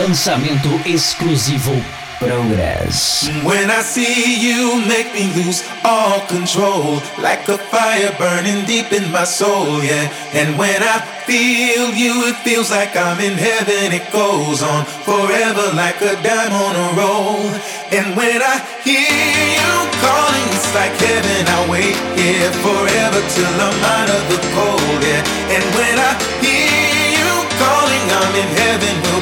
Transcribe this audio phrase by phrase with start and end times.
[0.00, 1.72] Lançamento exclusivo
[2.20, 3.30] Progress.
[3.44, 9.10] When I see you, make me lose all control, like a fire burning deep in
[9.10, 10.12] my soul, yeah.
[10.36, 13.96] And when I feel you, it feels like I'm in heaven.
[13.96, 17.40] It goes on forever, like a dime on a roll.
[17.88, 19.00] And when I hear
[19.56, 19.72] you
[20.04, 21.48] calling, it's like heaven.
[21.48, 25.56] I wait here forever till I'm out of the cold, yeah.
[25.56, 26.12] And when I
[26.44, 29.09] hear you calling, I'm in heaven.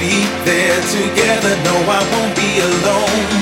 [0.00, 1.54] Be there together.
[1.62, 3.39] No, I won't be alone.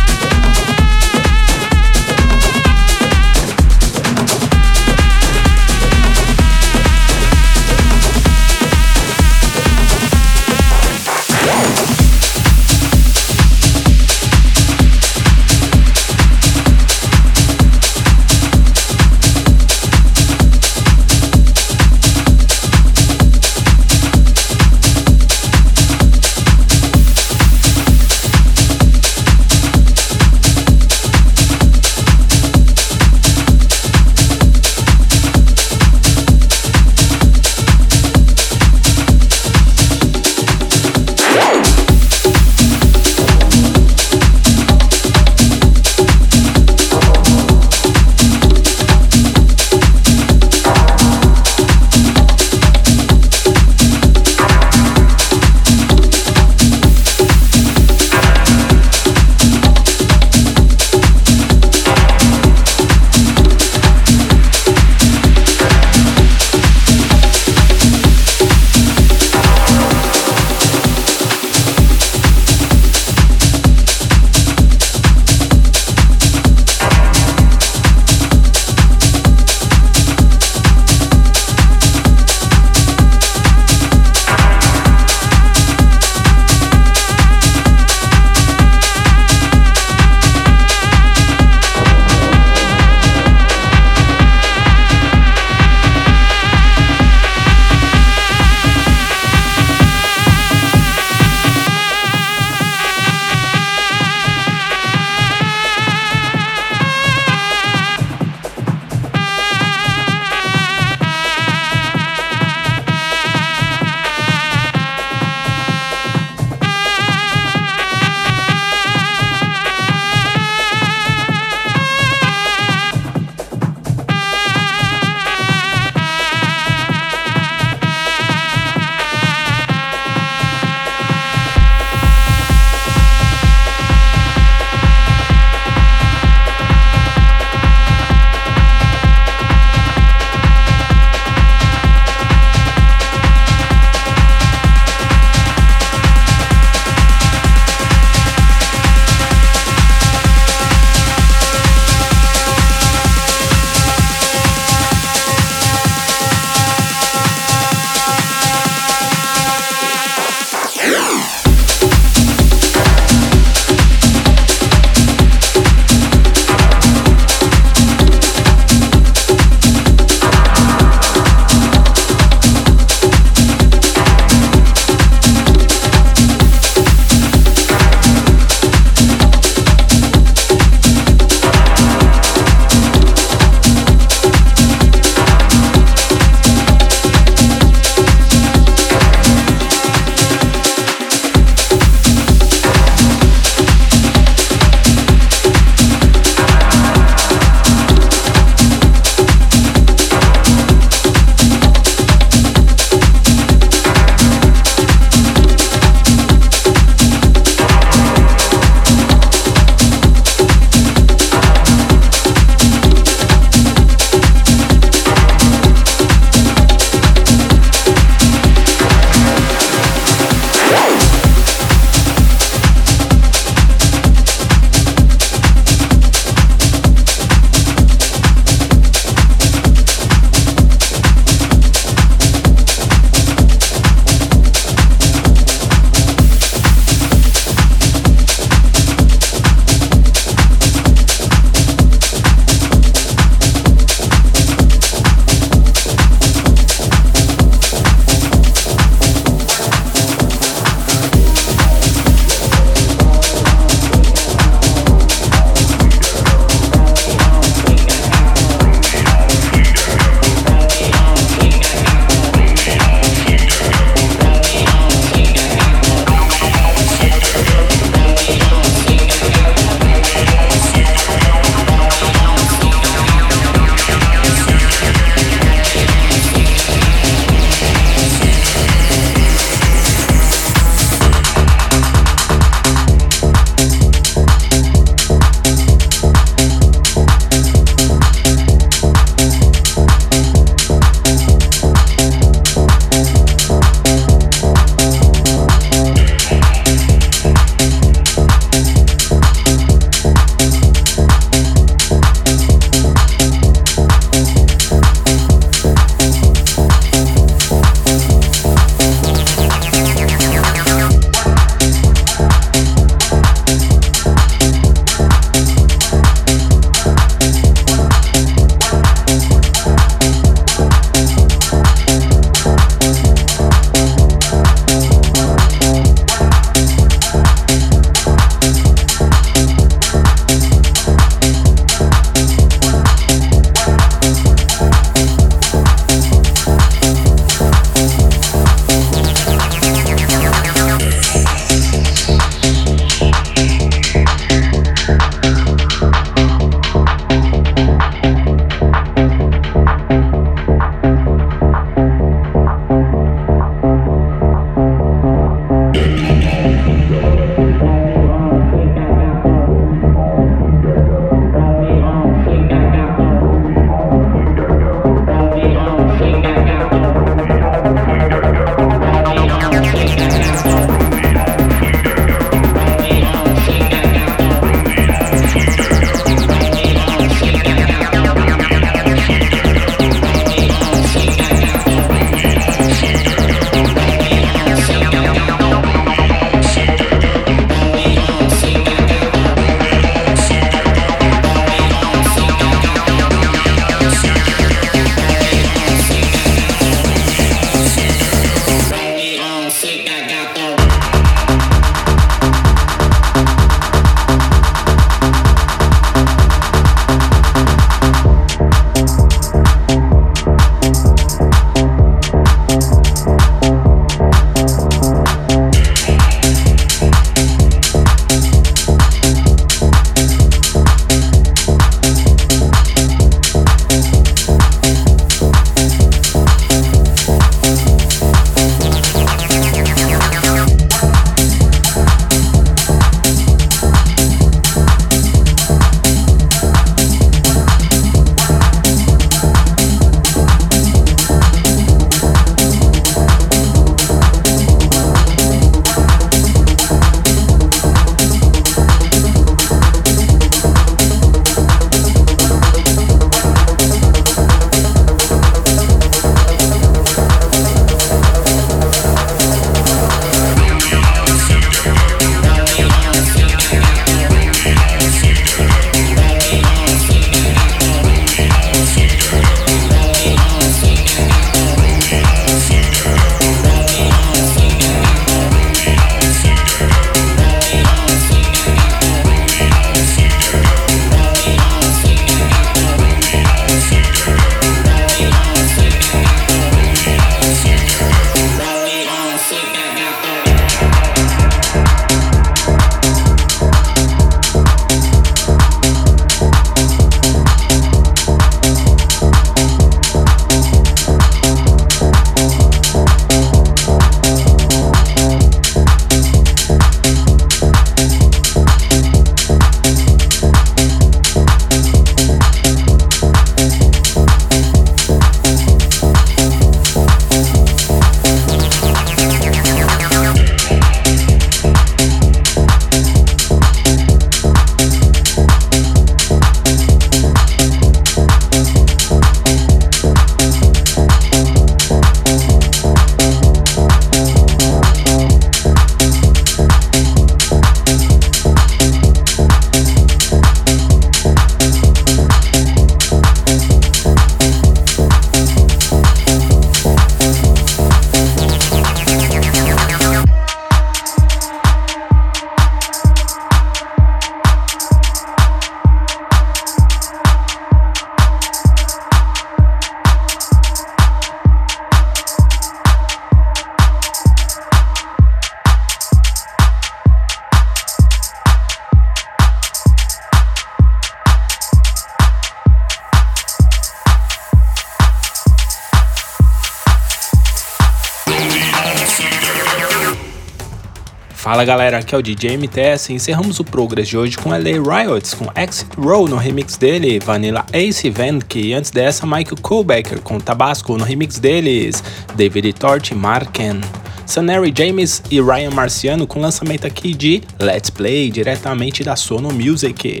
[581.28, 582.90] Fala galera, aqui é o DJ MTS.
[582.90, 587.44] Encerramos o Progress de hoje com LA Riots, com Exit Row no remix dele, Vanilla
[587.52, 591.84] Ace Vank, e antes dessa Michael Kobecker com Tabasco no remix deles,
[592.16, 593.60] David Tort e Marken.
[594.06, 600.00] Sanary James e Ryan Marciano com lançamento aqui de Let's Play diretamente da Sono Music.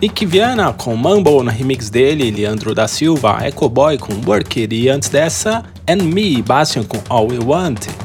[0.00, 4.88] Nick Viana com Mumble no remix dele, Leandro da Silva, Echo Boy com Worker e
[4.88, 8.01] antes dessa, And Me, Bastian com All We Want.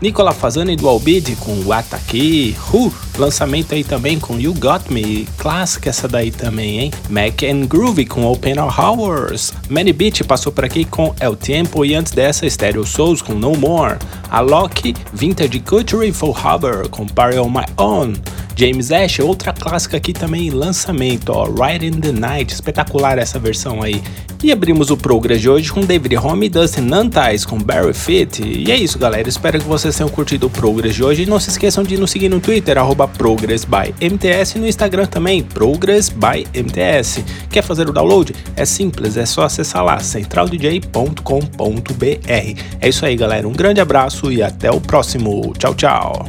[0.00, 2.86] Nicola Fazani do Albede com o Ataque Ru.
[2.86, 3.09] Uh!
[3.20, 6.90] Lançamento aí também com You Got Me, clássica essa daí também, hein?
[7.08, 11.94] Mac and Groovy com Open Hours, Manny Beat passou por aqui com El Tempo e
[11.94, 13.98] antes dessa Stereo Souls com No More,
[14.30, 18.14] Alok, Vintage Culture for Harbor com Party on My Own,
[18.56, 23.82] James Ash, outra clássica aqui também lançamento, ó, Ride in the Night, espetacular essa versão
[23.82, 24.02] aí.
[24.42, 28.42] E abrimos o Progress de hoje com David Home e Dustin Nantais com Barry Fit.
[28.42, 29.28] E é isso, galera.
[29.28, 31.24] Espero que vocês tenham curtido o Progress de hoje.
[31.24, 32.78] E não se esqueçam de nos seguir no Twitter,
[33.18, 37.24] ProgressByMTS, e no Instagram também, ProgressByMTS.
[37.50, 38.34] Quer fazer o download?
[38.56, 42.60] É simples, é só acessar lá, centraldj.com.br.
[42.80, 43.46] É isso aí, galera.
[43.46, 45.52] Um grande abraço e até o próximo.
[45.58, 46.26] Tchau, tchau.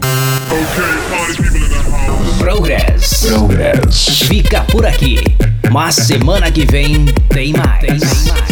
[2.37, 3.27] Progress.
[3.27, 4.19] Progress.
[4.27, 5.17] Fica por aqui.
[5.71, 8.50] Mas semana que vem tem mais.